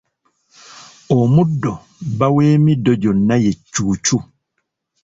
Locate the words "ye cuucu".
3.43-4.17